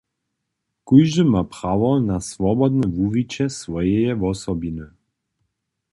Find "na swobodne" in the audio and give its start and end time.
2.07-2.85